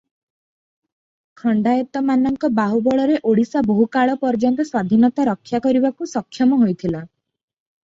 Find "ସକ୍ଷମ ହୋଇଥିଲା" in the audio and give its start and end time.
6.17-7.07